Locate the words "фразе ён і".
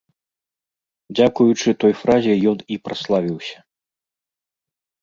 2.01-2.79